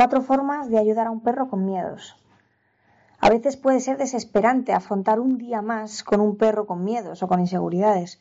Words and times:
Cuatro 0.00 0.22
formas 0.22 0.70
de 0.70 0.78
ayudar 0.78 1.08
a 1.08 1.10
un 1.10 1.20
perro 1.20 1.50
con 1.50 1.66
miedos. 1.66 2.16
A 3.18 3.28
veces 3.28 3.58
puede 3.58 3.80
ser 3.80 3.98
desesperante 3.98 4.72
afrontar 4.72 5.20
un 5.20 5.36
día 5.36 5.60
más 5.60 6.04
con 6.04 6.22
un 6.22 6.38
perro 6.38 6.66
con 6.66 6.84
miedos 6.84 7.22
o 7.22 7.28
con 7.28 7.38
inseguridades. 7.38 8.18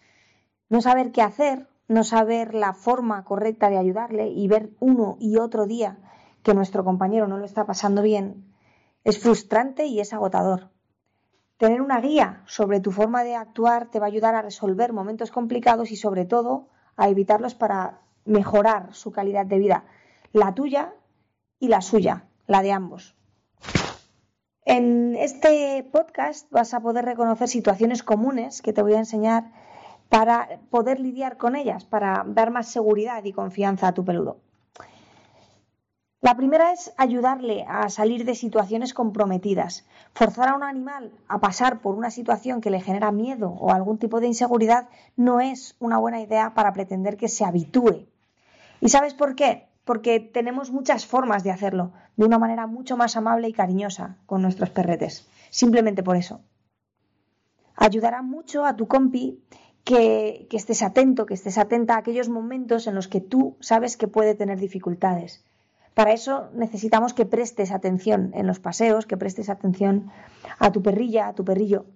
No 0.67 0.81
saber 0.81 1.13
qué 1.13 1.21
hacer, 1.21 1.69
no 1.87 2.03
saber 2.03 2.53
la 2.53 2.73
forma 2.73 3.23
correcta 3.23 3.69
de 3.69 3.77
ayudarle 3.77 4.27
y 4.27 4.45
ver 4.49 4.71
uno 4.81 5.15
y 5.21 5.37
otro 5.37 5.67
día 5.67 5.99
que 6.43 6.53
nuestro 6.53 6.83
compañero 6.83 7.29
no 7.29 7.37
lo 7.37 7.45
está 7.45 7.65
pasando 7.65 8.01
bien, 8.01 8.53
es 9.05 9.17
frustrante 9.17 9.85
y 9.85 10.01
es 10.01 10.11
agotador. 10.11 10.71
Tener 11.55 11.81
una 11.81 12.01
guía 12.01 12.43
sobre 12.45 12.81
tu 12.81 12.91
forma 12.91 13.23
de 13.23 13.35
actuar 13.37 13.89
te 13.89 14.01
va 14.01 14.07
a 14.07 14.09
ayudar 14.09 14.35
a 14.35 14.41
resolver 14.41 14.91
momentos 14.91 15.31
complicados 15.31 15.91
y 15.91 15.95
sobre 15.95 16.25
todo 16.25 16.67
a 16.97 17.07
evitarlos 17.07 17.55
para 17.55 18.01
mejorar 18.25 18.93
su 18.93 19.13
calidad 19.13 19.45
de 19.45 19.59
vida, 19.59 19.85
la 20.33 20.53
tuya 20.53 20.93
y 21.59 21.67
la 21.67 21.81
suya, 21.81 22.25
la 22.47 22.61
de 22.61 22.71
ambos. 22.71 23.15
En 24.65 25.15
este 25.15 25.83
podcast 25.91 26.49
vas 26.51 26.73
a 26.73 26.79
poder 26.79 27.05
reconocer 27.05 27.47
situaciones 27.47 28.03
comunes 28.03 28.61
que 28.61 28.73
te 28.73 28.81
voy 28.81 28.93
a 28.93 28.99
enseñar 28.99 29.51
para 30.09 30.59
poder 30.69 30.99
lidiar 30.99 31.37
con 31.37 31.55
ellas, 31.55 31.85
para 31.85 32.23
dar 32.27 32.51
más 32.51 32.67
seguridad 32.67 33.23
y 33.23 33.33
confianza 33.33 33.87
a 33.87 33.93
tu 33.93 34.03
peludo. 34.03 34.37
La 36.21 36.35
primera 36.35 36.73
es 36.73 36.93
ayudarle 36.97 37.65
a 37.69 37.87
salir 37.87 38.25
de 38.25 38.35
situaciones 38.35 38.93
comprometidas. 38.93 39.87
Forzar 40.13 40.49
a 40.49 40.55
un 40.55 40.63
animal 40.63 41.13
a 41.29 41.39
pasar 41.39 41.79
por 41.79 41.95
una 41.95 42.11
situación 42.11 42.59
que 42.59 42.71
le 42.71 42.81
genera 42.81 43.11
miedo 43.13 43.51
o 43.51 43.71
algún 43.71 43.99
tipo 43.99 44.19
de 44.19 44.27
inseguridad 44.27 44.89
no 45.15 45.39
es 45.39 45.77
una 45.79 45.97
buena 45.97 46.19
idea 46.19 46.53
para 46.53 46.73
pretender 46.73 47.15
que 47.15 47.29
se 47.29 47.45
habitúe. 47.45 48.05
¿Y 48.81 48.89
sabes 48.89 49.13
por 49.13 49.35
qué? 49.35 49.68
Porque 49.89 50.19
tenemos 50.19 50.69
muchas 50.69 51.07
formas 51.07 51.43
de 51.43 51.49
hacerlo, 51.49 51.93
de 52.15 52.23
una 52.23 52.37
manera 52.37 52.67
mucho 52.67 52.95
más 52.95 53.17
amable 53.17 53.49
y 53.49 53.53
cariñosa 53.53 54.17
con 54.27 54.43
nuestros 54.43 54.69
perretes. 54.69 55.27
Simplemente 55.49 56.03
por 56.03 56.15
eso. 56.15 56.41
Ayudará 57.75 58.21
mucho 58.21 58.65
a 58.65 58.75
tu 58.75 58.87
compi 58.87 59.43
que, 59.83 60.45
que, 60.47 60.57
estés 60.57 60.83
atento, 60.83 61.25
que 61.25 61.33
estés 61.33 61.57
atenta 61.57 61.95
a 61.95 61.97
aquellos 61.97 62.29
momentos 62.29 62.85
en 62.85 62.93
los 62.93 63.07
que 63.07 63.19
tú 63.19 63.57
sabes 63.61 63.97
que 63.97 64.07
puede 64.07 64.35
tener 64.35 64.59
dificultades. 64.59 65.43
Para 65.95 66.13
eso 66.13 66.51
necesitamos 66.53 67.15
que 67.15 67.25
prestes 67.25 67.71
atención 67.71 68.29
en 68.35 68.45
los 68.45 68.59
paseos, 68.59 69.07
que 69.07 69.17
prestes 69.17 69.49
atención 69.49 70.11
a 70.59 70.71
tu 70.71 70.83
perrilla, 70.83 71.29
a 71.29 71.33
tu 71.33 71.43
perrillo 71.43 71.87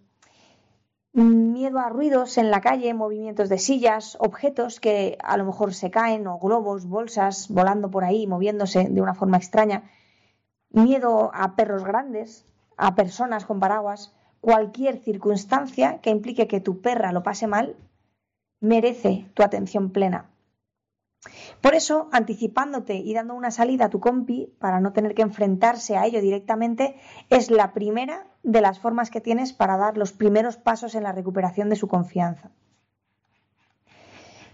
miedo 1.13 1.79
a 1.79 1.89
ruidos 1.89 2.37
en 2.37 2.49
la 2.49 2.61
calle, 2.61 2.93
movimientos 2.93 3.47
de 3.47 3.59
sillas, 3.59 4.17
objetos 4.19 4.79
que 4.79 5.17
a 5.23 5.37
lo 5.37 5.45
mejor 5.45 5.73
se 5.73 5.91
caen 5.91 6.25
o 6.27 6.39
globos, 6.39 6.87
bolsas 6.87 7.49
volando 7.49 7.91
por 7.91 8.03
ahí, 8.03 8.25
moviéndose 8.25 8.89
de 8.89 9.01
una 9.01 9.13
forma 9.13 9.37
extraña, 9.37 9.83
miedo 10.71 11.29
a 11.33 11.55
perros 11.55 11.83
grandes, 11.83 12.45
a 12.77 12.95
personas 12.95 13.45
con 13.45 13.59
paraguas, 13.59 14.13
cualquier 14.41 14.97
circunstancia 14.97 15.99
que 16.01 16.09
implique 16.09 16.47
que 16.47 16.59
tu 16.59 16.81
perra 16.81 17.11
lo 17.11 17.21
pase 17.21 17.45
mal, 17.45 17.75
merece 18.59 19.29
tu 19.35 19.43
atención 19.43 19.91
plena. 19.91 20.31
Por 21.61 21.75
eso, 21.75 22.09
anticipándote 22.11 22.95
y 22.95 23.13
dando 23.13 23.35
una 23.35 23.51
salida 23.51 23.85
a 23.85 23.89
tu 23.89 23.99
compi 23.99 24.53
para 24.59 24.81
no 24.81 24.91
tener 24.91 25.13
que 25.13 25.21
enfrentarse 25.21 25.95
a 25.95 26.05
ello 26.05 26.21
directamente, 26.21 26.97
es 27.29 27.51
la 27.51 27.71
primera 27.71 28.32
de 28.43 28.61
las 28.61 28.79
formas 28.79 29.09
que 29.09 29.21
tienes 29.21 29.53
para 29.53 29.77
dar 29.77 29.97
los 29.97 30.11
primeros 30.11 30.57
pasos 30.57 30.95
en 30.95 31.03
la 31.03 31.13
recuperación 31.13 31.69
de 31.69 31.77
su 31.77 31.87
confianza. 31.87 32.51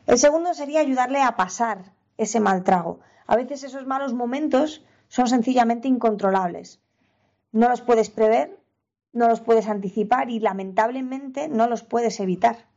El 0.06 0.18
segundo 0.18 0.54
sería 0.54 0.80
ayudarle 0.80 1.22
a 1.22 1.36
pasar 1.36 1.94
ese 2.18 2.40
mal 2.40 2.64
trago. 2.64 3.00
A 3.28 3.36
veces 3.36 3.64
esos 3.64 3.86
malos 3.86 4.14
momentos 4.14 4.84
son 5.08 5.28
sencillamente 5.28 5.88
incontrolables. 5.88 6.80
No 7.52 7.70
los 7.70 7.82
puedes 7.82 8.10
prever, 8.10 8.60
no 9.12 9.28
los 9.28 9.42
puedes 9.42 9.68
anticipar 9.68 10.30
y 10.30 10.40
lamentablemente 10.40 11.48
no 11.48 11.68
los 11.68 11.84
puedes 11.84 12.20
evitar. 12.20 12.68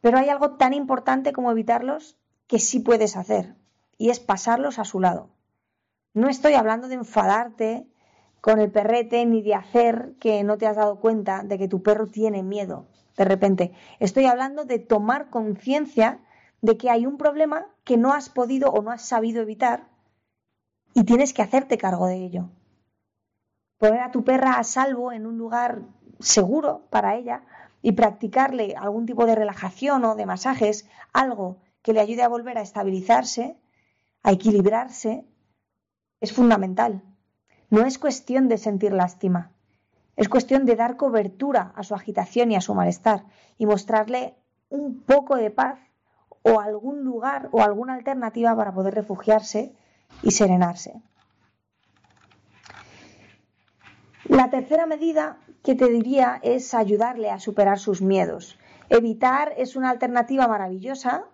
Pero 0.00 0.18
hay 0.18 0.28
algo 0.28 0.52
tan 0.56 0.74
importante 0.74 1.32
como 1.32 1.50
evitarlos 1.50 2.18
que 2.46 2.58
sí 2.58 2.80
puedes 2.80 3.16
hacer 3.16 3.54
y 3.96 4.10
es 4.10 4.20
pasarlos 4.20 4.78
a 4.78 4.84
su 4.84 5.00
lado. 5.00 5.30
No 6.12 6.28
estoy 6.28 6.54
hablando 6.54 6.88
de 6.88 6.94
enfadarte 6.94 7.86
con 8.42 8.60
el 8.60 8.70
perrete 8.70 9.24
ni 9.24 9.40
de 9.40 9.54
hacer 9.54 10.14
que 10.20 10.42
no 10.42 10.58
te 10.58 10.66
has 10.66 10.76
dado 10.76 11.00
cuenta 11.00 11.44
de 11.44 11.56
que 11.58 11.68
tu 11.68 11.82
perro 11.82 12.08
tiene 12.08 12.42
miedo 12.42 12.88
de 13.16 13.24
repente. 13.24 13.72
Estoy 14.00 14.26
hablando 14.26 14.64
de 14.64 14.80
tomar 14.80 15.30
conciencia 15.30 16.20
de 16.60 16.76
que 16.76 16.90
hay 16.90 17.06
un 17.06 17.18
problema 17.18 17.66
que 17.84 17.96
no 17.96 18.12
has 18.12 18.28
podido 18.28 18.70
o 18.70 18.82
no 18.82 18.90
has 18.90 19.02
sabido 19.02 19.42
evitar 19.42 19.88
y 20.92 21.04
tienes 21.04 21.32
que 21.32 21.42
hacerte 21.42 21.78
cargo 21.78 22.06
de 22.08 22.16
ello. 22.16 22.50
Poner 23.78 24.00
a 24.00 24.10
tu 24.10 24.24
perra 24.24 24.58
a 24.58 24.64
salvo 24.64 25.12
en 25.12 25.24
un 25.24 25.38
lugar 25.38 25.82
seguro 26.18 26.88
para 26.90 27.14
ella 27.14 27.44
y 27.80 27.92
practicarle 27.92 28.74
algún 28.76 29.06
tipo 29.06 29.24
de 29.24 29.36
relajación 29.36 30.04
o 30.04 30.16
de 30.16 30.26
masajes, 30.26 30.88
algo 31.12 31.58
que 31.82 31.92
le 31.92 32.00
ayude 32.00 32.22
a 32.22 32.28
volver 32.28 32.58
a 32.58 32.62
estabilizarse, 32.62 33.56
a 34.24 34.32
equilibrarse, 34.32 35.24
es 36.20 36.32
fundamental. 36.32 37.02
No 37.72 37.86
es 37.86 37.98
cuestión 37.98 38.48
de 38.48 38.58
sentir 38.58 38.92
lástima, 38.92 39.50
es 40.16 40.28
cuestión 40.28 40.66
de 40.66 40.76
dar 40.76 40.98
cobertura 40.98 41.72
a 41.74 41.82
su 41.84 41.94
agitación 41.94 42.52
y 42.52 42.56
a 42.56 42.60
su 42.60 42.74
malestar 42.74 43.24
y 43.56 43.64
mostrarle 43.64 44.34
un 44.68 45.00
poco 45.00 45.36
de 45.36 45.50
paz 45.50 45.78
o 46.42 46.60
algún 46.60 47.02
lugar 47.02 47.48
o 47.50 47.62
alguna 47.62 47.94
alternativa 47.94 48.54
para 48.54 48.74
poder 48.74 48.94
refugiarse 48.94 49.72
y 50.22 50.32
serenarse. 50.32 51.00
La 54.24 54.50
tercera 54.50 54.84
medida 54.84 55.38
que 55.62 55.74
te 55.74 55.88
diría 55.88 56.40
es 56.42 56.74
ayudarle 56.74 57.30
a 57.30 57.40
superar 57.40 57.78
sus 57.78 58.02
miedos. 58.02 58.58
Evitar 58.90 59.54
es 59.56 59.76
una 59.76 59.88
alternativa 59.88 60.46
maravillosa, 60.46 61.24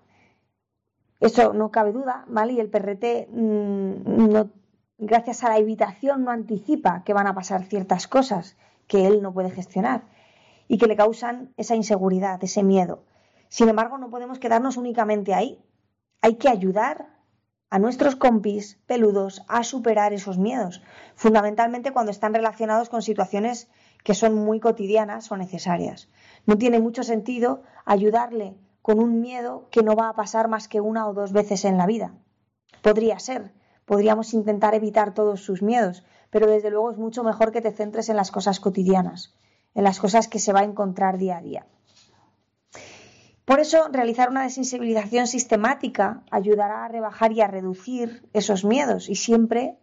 eso 1.18 1.52
no 1.52 1.72
cabe 1.72 1.90
duda, 1.90 2.26
¿vale? 2.28 2.52
Y 2.52 2.60
el 2.60 2.70
PRT 2.70 3.26
mm, 3.28 4.28
no 4.30 4.57
gracias 4.98 5.44
a 5.44 5.48
la 5.48 5.58
evitación 5.58 6.24
no 6.24 6.30
anticipa 6.32 7.02
que 7.04 7.14
van 7.14 7.28
a 7.28 7.34
pasar 7.34 7.64
ciertas 7.64 8.08
cosas 8.08 8.56
que 8.86 9.06
él 9.06 9.22
no 9.22 9.32
puede 9.32 9.50
gestionar 9.50 10.02
y 10.66 10.78
que 10.78 10.86
le 10.86 10.96
causan 10.96 11.52
esa 11.56 11.76
inseguridad, 11.76 12.42
ese 12.42 12.62
miedo. 12.62 13.04
Sin 13.48 13.68
embargo, 13.68 13.96
no 13.96 14.10
podemos 14.10 14.38
quedarnos 14.38 14.76
únicamente 14.76 15.34
ahí. 15.34 15.62
Hay 16.20 16.34
que 16.34 16.48
ayudar 16.48 17.08
a 17.70 17.78
nuestros 17.78 18.16
compis 18.16 18.78
peludos 18.86 19.42
a 19.46 19.62
superar 19.62 20.12
esos 20.12 20.38
miedos, 20.38 20.82
fundamentalmente 21.14 21.92
cuando 21.92 22.10
están 22.10 22.34
relacionados 22.34 22.88
con 22.88 23.02
situaciones 23.02 23.70
que 24.04 24.14
son 24.14 24.34
muy 24.34 24.58
cotidianas 24.58 25.30
o 25.30 25.36
necesarias. 25.36 26.08
No 26.46 26.56
tiene 26.56 26.80
mucho 26.80 27.02
sentido 27.02 27.62
ayudarle 27.84 28.56
con 28.82 29.00
un 29.00 29.20
miedo 29.20 29.68
que 29.70 29.82
no 29.82 29.94
va 29.94 30.08
a 30.08 30.14
pasar 30.14 30.48
más 30.48 30.66
que 30.66 30.80
una 30.80 31.06
o 31.06 31.14
dos 31.14 31.32
veces 31.32 31.64
en 31.64 31.76
la 31.76 31.86
vida. 31.86 32.14
Podría 32.82 33.18
ser, 33.18 33.52
podríamos 33.88 34.34
intentar 34.34 34.74
evitar 34.74 35.14
todos 35.14 35.40
sus 35.40 35.62
miedos, 35.62 36.04
pero 36.30 36.46
desde 36.46 36.70
luego 36.70 36.90
es 36.90 36.98
mucho 36.98 37.24
mejor 37.24 37.52
que 37.52 37.62
te 37.62 37.72
centres 37.72 38.10
en 38.10 38.16
las 38.16 38.30
cosas 38.30 38.60
cotidianas, 38.60 39.34
en 39.74 39.82
las 39.82 39.98
cosas 39.98 40.28
que 40.28 40.38
se 40.38 40.52
va 40.52 40.60
a 40.60 40.64
encontrar 40.64 41.16
día 41.16 41.38
a 41.38 41.42
día. 41.42 41.66
Por 43.46 43.60
eso, 43.60 43.88
realizar 43.90 44.28
una 44.28 44.42
desensibilización 44.42 45.26
sistemática 45.26 46.22
ayudará 46.30 46.84
a 46.84 46.88
rebajar 46.88 47.32
y 47.32 47.40
a 47.40 47.46
reducir 47.46 48.28
esos 48.34 48.62
miedos 48.62 49.08
y 49.08 49.14
siempre 49.14 49.78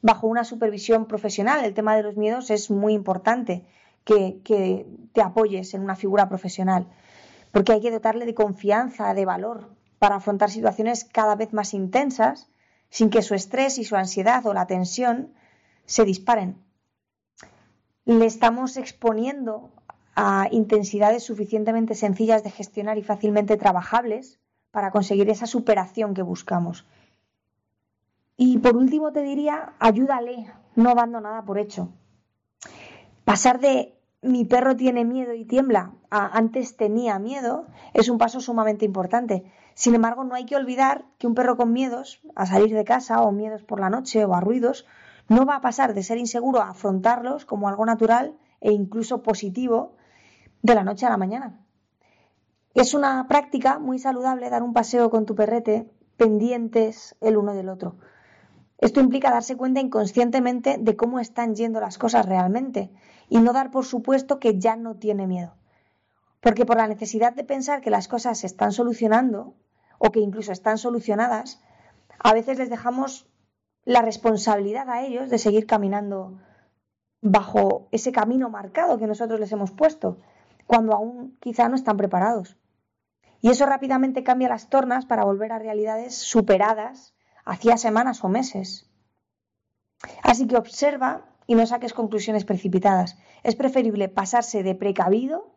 bajo 0.00 0.26
una 0.28 0.44
supervisión 0.44 1.04
profesional. 1.04 1.62
El 1.62 1.74
tema 1.74 1.94
de 1.94 2.04
los 2.04 2.16
miedos 2.16 2.50
es 2.50 2.70
muy 2.70 2.94
importante 2.94 3.66
que, 4.04 4.40
que 4.42 4.86
te 5.12 5.20
apoyes 5.20 5.74
en 5.74 5.82
una 5.82 5.94
figura 5.94 6.26
profesional, 6.30 6.86
porque 7.52 7.72
hay 7.72 7.82
que 7.82 7.90
dotarle 7.90 8.24
de 8.24 8.34
confianza, 8.34 9.12
de 9.12 9.26
valor, 9.26 9.68
para 9.98 10.16
afrontar 10.16 10.50
situaciones 10.50 11.04
cada 11.04 11.36
vez 11.36 11.52
más 11.52 11.74
intensas 11.74 12.48
sin 12.92 13.08
que 13.08 13.22
su 13.22 13.34
estrés 13.34 13.78
y 13.78 13.84
su 13.84 13.96
ansiedad 13.96 14.44
o 14.46 14.52
la 14.52 14.66
tensión 14.66 15.32
se 15.86 16.04
disparen. 16.04 16.62
Le 18.04 18.26
estamos 18.26 18.76
exponiendo 18.76 19.70
a 20.14 20.46
intensidades 20.50 21.24
suficientemente 21.24 21.94
sencillas 21.94 22.44
de 22.44 22.50
gestionar 22.50 22.98
y 22.98 23.02
fácilmente 23.02 23.56
trabajables 23.56 24.38
para 24.70 24.90
conseguir 24.90 25.30
esa 25.30 25.46
superación 25.46 26.12
que 26.12 26.20
buscamos. 26.20 26.84
Y 28.36 28.58
por 28.58 28.76
último 28.76 29.10
te 29.10 29.22
diría, 29.22 29.72
ayúdale, 29.78 30.52
no 30.76 30.94
dando 30.94 31.22
nada 31.22 31.46
por 31.46 31.58
hecho. 31.58 31.88
Pasar 33.24 33.58
de 33.58 33.96
mi 34.22 34.44
perro 34.44 34.76
tiene 34.76 35.04
miedo 35.04 35.34
y 35.34 35.44
tiembla 35.44 35.92
antes 36.08 36.76
tenía 36.76 37.18
miedo 37.18 37.66
es 37.92 38.08
un 38.08 38.18
paso 38.18 38.40
sumamente 38.40 38.84
importante. 38.84 39.44
Sin 39.74 39.94
embargo, 39.94 40.22
no 40.22 40.34
hay 40.34 40.44
que 40.44 40.56
olvidar 40.56 41.04
que 41.18 41.26
un 41.26 41.34
perro 41.34 41.56
con 41.56 41.72
miedos 41.72 42.20
a 42.36 42.46
salir 42.46 42.74
de 42.74 42.84
casa 42.84 43.20
o 43.22 43.32
miedos 43.32 43.64
por 43.64 43.80
la 43.80 43.90
noche 43.90 44.24
o 44.24 44.34
a 44.34 44.40
ruidos 44.40 44.86
no 45.28 45.44
va 45.44 45.56
a 45.56 45.60
pasar 45.60 45.92
de 45.94 46.04
ser 46.04 46.18
inseguro 46.18 46.60
a 46.60 46.70
afrontarlos 46.70 47.44
como 47.44 47.68
algo 47.68 47.84
natural 47.84 48.36
e 48.60 48.72
incluso 48.72 49.22
positivo 49.22 49.96
de 50.62 50.74
la 50.74 50.84
noche 50.84 51.06
a 51.06 51.10
la 51.10 51.16
mañana. 51.16 51.58
Es 52.74 52.94
una 52.94 53.26
práctica 53.26 53.78
muy 53.78 53.98
saludable 53.98 54.50
dar 54.50 54.62
un 54.62 54.72
paseo 54.72 55.10
con 55.10 55.26
tu 55.26 55.34
perrete 55.34 55.90
pendientes 56.16 57.16
el 57.20 57.36
uno 57.36 57.54
del 57.54 57.68
otro. 57.68 57.96
Esto 58.78 59.00
implica 59.00 59.30
darse 59.30 59.56
cuenta 59.56 59.80
inconscientemente 59.80 60.76
de 60.78 60.96
cómo 60.96 61.18
están 61.18 61.54
yendo 61.54 61.80
las 61.80 61.98
cosas 61.98 62.26
realmente 62.26 62.90
y 63.32 63.38
no 63.38 63.54
dar 63.54 63.70
por 63.70 63.86
supuesto 63.86 64.38
que 64.38 64.58
ya 64.58 64.76
no 64.76 64.96
tiene 64.96 65.26
miedo. 65.26 65.54
Porque 66.42 66.66
por 66.66 66.76
la 66.76 66.86
necesidad 66.86 67.32
de 67.32 67.44
pensar 67.44 67.80
que 67.80 67.88
las 67.88 68.06
cosas 68.06 68.40
se 68.40 68.46
están 68.46 68.72
solucionando 68.72 69.54
o 69.96 70.10
que 70.12 70.20
incluso 70.20 70.52
están 70.52 70.76
solucionadas, 70.76 71.58
a 72.18 72.34
veces 72.34 72.58
les 72.58 72.68
dejamos 72.68 73.26
la 73.86 74.02
responsabilidad 74.02 74.90
a 74.90 75.00
ellos 75.00 75.30
de 75.30 75.38
seguir 75.38 75.66
caminando 75.66 76.42
bajo 77.22 77.88
ese 77.90 78.12
camino 78.12 78.50
marcado 78.50 78.98
que 78.98 79.06
nosotros 79.06 79.40
les 79.40 79.50
hemos 79.52 79.70
puesto, 79.70 80.18
cuando 80.66 80.92
aún 80.92 81.38
quizá 81.40 81.70
no 81.70 81.76
están 81.76 81.96
preparados. 81.96 82.58
Y 83.40 83.48
eso 83.48 83.64
rápidamente 83.64 84.24
cambia 84.24 84.50
las 84.50 84.68
tornas 84.68 85.06
para 85.06 85.24
volver 85.24 85.52
a 85.52 85.58
realidades 85.58 86.14
superadas 86.14 87.14
hacía 87.46 87.78
semanas 87.78 88.22
o 88.24 88.28
meses. 88.28 88.90
Así 90.22 90.46
que 90.46 90.58
observa 90.58 91.31
y 91.46 91.54
no 91.54 91.66
saques 91.66 91.92
conclusiones 91.92 92.44
precipitadas. 92.44 93.18
Es 93.42 93.56
preferible 93.56 94.08
pasarse 94.08 94.62
de 94.62 94.74
precavido 94.74 95.50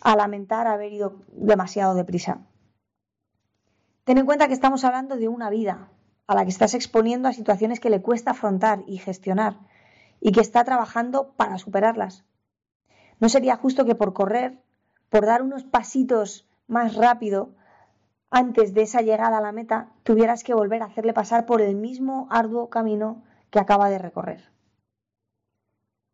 a 0.00 0.16
lamentar 0.16 0.66
haber 0.66 0.92
ido 0.92 1.22
demasiado 1.32 1.94
deprisa. 1.94 2.40
Ten 4.04 4.18
en 4.18 4.26
cuenta 4.26 4.46
que 4.46 4.54
estamos 4.54 4.84
hablando 4.84 5.16
de 5.16 5.28
una 5.28 5.50
vida 5.50 5.88
a 6.26 6.34
la 6.34 6.44
que 6.44 6.50
estás 6.50 6.74
exponiendo 6.74 7.28
a 7.28 7.32
situaciones 7.32 7.80
que 7.80 7.90
le 7.90 8.02
cuesta 8.02 8.32
afrontar 8.32 8.84
y 8.86 8.98
gestionar 8.98 9.58
y 10.20 10.32
que 10.32 10.40
está 10.40 10.64
trabajando 10.64 11.32
para 11.36 11.58
superarlas. 11.58 12.24
No 13.20 13.28
sería 13.28 13.56
justo 13.56 13.84
que 13.84 13.94
por 13.94 14.12
correr, 14.12 14.62
por 15.08 15.26
dar 15.26 15.42
unos 15.42 15.64
pasitos 15.64 16.48
más 16.66 16.94
rápido, 16.94 17.50
antes 18.30 18.74
de 18.74 18.82
esa 18.82 19.02
llegada 19.02 19.38
a 19.38 19.40
la 19.40 19.52
meta, 19.52 19.92
tuvieras 20.02 20.42
que 20.42 20.54
volver 20.54 20.82
a 20.82 20.86
hacerle 20.86 21.12
pasar 21.12 21.46
por 21.46 21.60
el 21.60 21.76
mismo 21.76 22.26
arduo 22.30 22.68
camino 22.70 23.22
que 23.50 23.60
acaba 23.60 23.88
de 23.88 23.98
recorrer. 23.98 24.55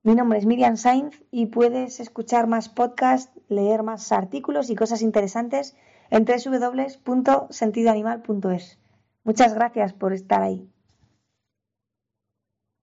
Mi 0.04 0.16
nombre 0.16 0.40
es 0.40 0.46
Miriam 0.46 0.76
Sainz 0.76 1.22
y 1.30 1.46
puedes 1.46 2.00
escuchar 2.00 2.48
más 2.48 2.68
podcasts, 2.68 3.30
leer 3.48 3.84
más 3.84 4.10
artículos 4.10 4.68
y 4.68 4.74
cosas 4.74 5.00
interesantes 5.00 5.76
en 6.10 6.24
www.sentidoanimal.es. 6.24 8.80
Muchas 9.22 9.54
gracias 9.54 9.92
por 9.92 10.12
estar 10.12 10.42
ahí. 10.42 10.68